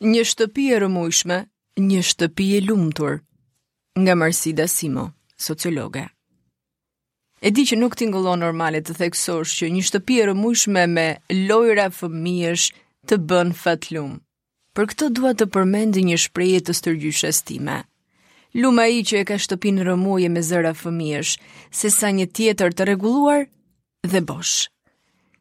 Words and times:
Një 0.00 0.22
shtëpi 0.24 0.62
e 0.72 0.76
rëmujshme, 0.80 1.36
një 1.84 1.98
shtëpi 2.10 2.44
e 2.56 2.60
lumëtur, 2.64 3.18
nga 4.00 4.14
Marsida 4.16 4.64
Simo, 4.64 5.02
sociologa. 5.36 6.06
E 7.44 7.52
di 7.52 7.66
që 7.68 7.76
nuk 7.76 7.98
t'ingullon 8.00 8.40
normalit 8.40 8.86
të 8.88 8.96
theksosh 8.96 9.52
që 9.58 9.68
një 9.68 9.84
shtëpi 9.90 10.16
e 10.22 10.30
rëmujshme 10.30 10.86
me 10.94 11.04
lojra 11.50 11.90
fëmijësh 11.98 12.64
të 13.12 13.20
bën 13.28 13.52
fat 13.52 13.90
lumë. 13.92 14.16
Për 14.72 14.88
këto 14.94 15.10
duat 15.20 15.36
të 15.44 15.50
përmendi 15.56 16.06
një 16.08 16.16
shpreje 16.24 16.62
të 16.64 16.78
stërgjyshe 16.80 17.34
stima. 17.42 17.76
Luma 18.56 18.88
i 18.88 19.04
që 19.04 19.20
e 19.20 19.28
ka 19.28 19.36
shtëpin 19.36 19.84
rëmuje 19.84 20.32
me 20.32 20.40
zëra 20.48 20.72
fëmijësh, 20.80 21.36
se 21.68 21.92
sa 21.98 22.08
një 22.16 22.30
tjetër 22.38 22.72
të 22.72 22.88
reguluar 22.94 23.44
dhe 24.08 24.24
boshë. 24.32 24.72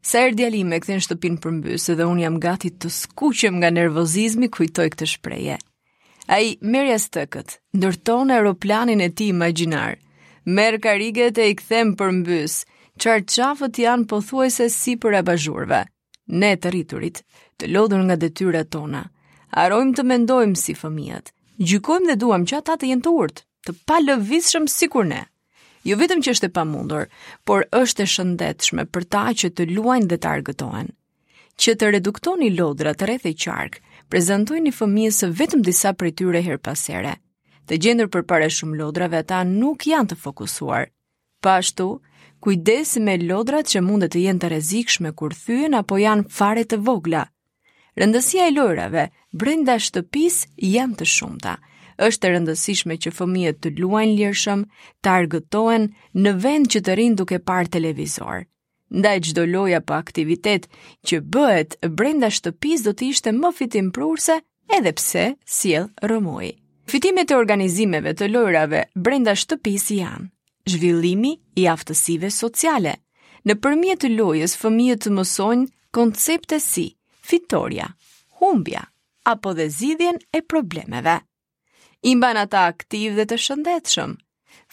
Sa 0.01 0.19
erdhi 0.23 0.45
Ali 0.47 0.63
me 0.63 0.77
shtëpin 0.79 0.99
shtëpinë 1.03 1.39
përmbys 1.43 1.87
dhe 1.99 2.05
un 2.07 2.19
jam 2.23 2.37
gati 2.43 2.69
të 2.71 2.89
skuqem 2.97 3.57
nga 3.59 3.69
nervozizmi 3.75 4.47
kujtoj 4.47 4.85
këtë 4.93 5.05
shprehje. 5.13 5.57
Ai 6.31 6.55
merr 6.61 6.87
jashtëkët, 6.93 7.57
ndërton 7.75 8.31
aeroplanin 8.31 9.01
e 9.03 9.09
tij 9.11 9.33
imagjinar. 9.33 9.97
Merr 10.55 10.79
kariget 10.85 11.35
e 11.43 11.49
i 11.51 11.55
kthem 11.59 11.91
përmbys. 11.99 12.55
Çarçafët 13.01 13.81
janë 13.83 14.07
pothuajse 14.11 14.69
si 14.71 14.95
për 15.03 15.19
abazhurve. 15.19 15.81
Ne 16.31 16.53
të 16.55 16.71
rriturit, 16.73 17.19
të 17.59 17.71
lodhur 17.73 18.03
nga 18.07 18.15
detyrat 18.23 18.69
tona, 18.71 19.03
arojmë 19.65 19.95
të 19.99 20.03
mendojmë 20.13 20.55
si 20.63 20.75
fëmijët. 20.79 21.33
Gjykojmë 21.59 22.09
dhe 22.11 22.19
duam 22.23 22.45
që 22.47 22.59
ata 22.61 22.77
të 22.79 22.91
jenë 22.93 23.03
të 23.09 23.13
urtë, 23.25 23.43
të 23.67 23.77
pa 23.87 23.99
lëvishëm 24.07 24.67
si 24.77 24.87
kur 24.95 25.07
ne 25.11 25.23
jo 25.89 25.97
vetëm 25.97 26.19
që 26.23 26.33
është 26.35 26.47
e 26.49 26.53
pamundur, 26.53 27.07
por 27.47 27.65
është 27.79 28.03
e 28.05 28.09
shëndetshme 28.13 28.83
për 28.93 29.05
ta 29.13 29.23
që 29.41 29.49
të 29.57 29.65
luajnë 29.73 30.09
dhe 30.11 30.17
të 30.21 30.29
argëtohen. 30.35 30.91
Që 31.59 31.73
të 31.79 31.89
reduktoni 31.95 32.51
lodrat 32.55 33.01
rreth 33.07 33.25
e 33.29 33.33
qark, 33.41 33.79
prezantojni 34.11 34.71
fëmijës 34.75 35.23
së 35.23 35.29
vetëm 35.39 35.63
disa 35.65 35.93
prej 35.97 36.13
tyre 36.21 36.43
her 36.45 36.59
pas 36.67 36.83
here. 36.91 37.15
Të 37.67 37.79
gjendur 37.83 38.09
përpara 38.13 38.49
shumë 38.53 38.77
lodrave 38.79 39.19
ata 39.23 39.41
nuk 39.47 39.87
janë 39.89 40.11
të 40.11 40.19
fokusuar. 40.23 40.87
Po 41.43 41.49
ashtu, 41.55 41.89
kujdesi 42.43 43.01
me 43.05 43.17
lodrat 43.25 43.67
që 43.71 43.81
mund 43.85 44.07
të 44.11 44.23
jenë 44.27 44.41
të 44.43 44.51
rrezikshme 44.53 45.11
kur 45.19 45.35
thyen 45.43 45.77
apo 45.81 45.99
janë 46.01 46.29
fare 46.37 46.65
të 46.69 46.79
vogla. 46.85 47.25
Rëndësia 47.99 48.47
e 48.49 48.55
lojrave 48.55 49.07
brenda 49.35 49.75
shtëpis 49.83 50.43
janë 50.63 51.01
të 51.01 51.09
shumta 51.17 51.57
është 52.07 52.29
e 52.29 52.33
rëndësishme 52.33 52.95
që 53.03 53.11
fëmijët 53.15 53.57
të 53.63 53.71
luajnë 53.81 54.13
lirshëm, 54.19 54.61
të 55.03 55.11
argëtohen 55.15 55.87
në 56.23 56.33
vend 56.45 56.69
që 56.73 56.81
të 56.87 56.95
rinë 56.99 57.17
duke 57.21 57.39
parë 57.49 57.71
televizor. 57.75 58.45
Ndaj 58.99 59.15
çdo 59.27 59.43
lojë 59.49 59.77
apo 59.81 59.93
aktivitet 59.99 60.65
që 61.05 61.19
bëhet 61.35 61.75
brenda 61.99 62.29
shtëpisë 62.33 62.85
do 62.87 62.95
të 62.99 63.09
ishte 63.13 63.33
më 63.41 63.51
fitimprurse 63.59 64.39
edhe 64.77 64.93
pse 64.97 65.25
sjell 65.57 65.89
rrëmuj. 66.07 66.53
Fitimet 66.89 67.29
e 67.29 67.37
organizimeve 67.37 68.15
të 68.17 68.31
lojrave 68.33 68.85
brenda 68.95 69.35
shtëpisë 69.37 69.99
janë 70.01 70.31
zhvillimi 70.73 71.31
i 71.57 71.63
aftësive 71.75 72.29
sociale. 72.33 72.95
Në 73.47 73.55
përmjet 73.63 74.01
të 74.03 74.09
lojës, 74.19 74.53
fëmijët 74.61 75.01
të 75.05 75.13
mësojnë 75.15 75.65
koncepte 75.95 76.57
si 76.61 76.87
fitoria, 77.29 77.87
humbja, 78.41 78.83
apo 79.31 79.53
dhe 79.57 79.65
zidhjen 79.73 80.17
e 80.35 80.41
problemeve 80.45 81.17
i 82.03 82.15
mban 82.15 82.35
ata 82.37 82.61
aktiv 82.71 83.11
dhe 83.17 83.25
të 83.27 83.37
shëndetshëm. 83.45 84.13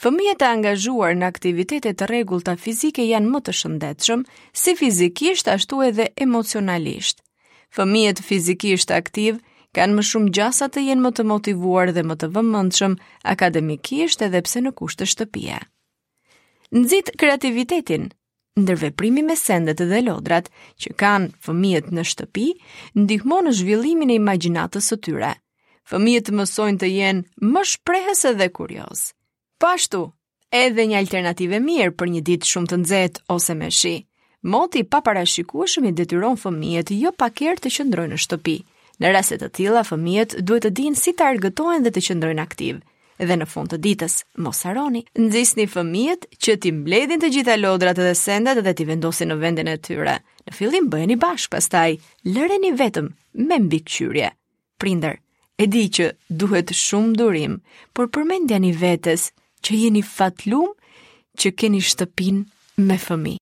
Fëmijët 0.02 0.42
e 0.44 0.48
angazhuar 0.48 1.14
në 1.18 1.26
aktivitete 1.30 1.94
të 1.96 2.06
rregullta 2.10 2.52
fizike 2.60 3.04
janë 3.08 3.30
më 3.32 3.40
të 3.46 3.54
shëndetshëm, 3.60 4.22
si 4.62 4.74
fizikisht 4.78 5.48
ashtu 5.50 5.80
edhe 5.88 6.06
emocionalisht. 6.26 7.22
Fëmijët 7.74 8.20
fizikisht 8.28 8.92
aktiv 8.94 9.40
kanë 9.76 9.96
më 9.98 10.04
shumë 10.10 10.32
gjasa 10.38 10.68
të 10.72 10.86
jenë 10.88 11.04
më 11.08 11.14
të 11.18 11.24
motivuar 11.32 11.90
dhe 11.96 12.04
më 12.06 12.18
të 12.20 12.28
vëmëndshëm 12.36 12.94
akademikisht 13.34 14.22
edhe 14.28 14.44
pse 14.46 14.62
në 14.62 14.74
kushtë 14.78 15.02
të 15.04 15.10
shtëpia. 15.14 15.58
Nëzit 16.76 17.10
kreativitetin, 17.20 18.06
ndërveprimi 18.62 19.22
me 19.26 19.36
sendet 19.42 19.80
dhe 19.82 20.00
lodrat 20.06 20.48
që 20.82 20.94
kanë 21.02 21.32
fëmijet 21.46 21.90
në 21.92 22.06
shtëpi, 22.12 22.46
ndihmon 23.02 23.46
në 23.46 23.52
zhvillimin 23.58 24.12
e 24.14 24.20
imaginatës 24.22 24.92
së 24.92 25.00
tyre. 25.08 25.34
Fëmijët 25.86 26.26
të 26.28 26.32
mësojnë 26.34 26.78
të 26.82 26.88
jenë 26.90 27.46
më 27.54 27.60
shprehës 27.72 28.24
edhe 28.32 28.48
kurioz. 28.56 29.02
Pashtu, 29.62 30.00
edhe 30.52 30.86
një 30.92 30.98
alternative 30.98 31.60
mirë 31.62 31.92
për 32.00 32.10
një 32.14 32.22
ditë 32.28 32.48
shumë 32.52 32.70
të 32.72 32.78
nxehtë 32.82 33.22
ose 33.34 33.54
me 33.60 33.68
shi. 33.70 33.92
Moti 34.54 34.82
pa 34.90 34.98
parashikueshëm 35.06 35.86
i 35.88 35.92
detyron 36.00 36.38
fëmijët 36.42 36.90
jo 36.96 37.12
pak 37.22 37.42
herë 37.46 37.62
të 37.66 37.72
qëndrojnë 37.76 38.14
në 38.14 38.18
shtëpi. 38.24 38.56
Në 39.00 39.12
raste 39.14 39.38
të 39.44 39.48
tilla, 39.60 39.84
fëmijët 39.86 40.34
duhet 40.48 40.66
të 40.66 40.72
dinë 40.80 40.98
si 41.04 41.14
të 41.14 41.28
argëtohen 41.30 41.86
dhe 41.86 41.92
të 41.94 42.04
qëndrojnë 42.08 42.42
aktiv. 42.48 42.80
Edhe 43.22 43.36
në 43.38 43.46
fund 43.52 43.70
të 43.72 43.78
ditës, 43.86 44.14
mos 44.44 44.62
haroni, 44.66 45.02
nxisni 45.18 45.66
fëmijët 45.72 46.26
që 46.42 46.56
ti 46.64 46.72
mbledhin 46.80 47.22
të 47.22 47.30
gjitha 47.36 47.56
lodrat 47.62 47.96
dhe 48.02 48.10
sendat 48.26 48.58
dhe 48.66 48.74
ti 48.76 48.84
vendosin 48.90 49.30
në 49.32 49.38
vendin 49.46 49.70
e 49.72 49.76
tyre. 49.86 50.18
Në 50.50 50.56
fillim 50.58 50.90
bëheni 50.92 51.16
bashkë, 51.26 51.54
pastaj 51.56 51.90
lëreni 52.34 52.74
vetëm 52.82 53.08
me 53.48 53.60
mbikëqyrje. 53.68 54.28
Prindër, 54.82 55.16
E 55.56 55.64
di 55.72 55.84
që 55.96 56.06
duhet 56.40 56.72
shumë 56.78 57.14
durim, 57.20 57.54
por 57.96 58.10
përmendjani 58.14 58.74
vetes 58.82 59.26
që 59.64 59.78
jeni 59.84 60.02
fatlum 60.16 60.72
që 61.40 61.54
keni 61.62 61.80
shtëpin 61.90 62.44
me 62.88 63.00
fëmi. 63.08 63.34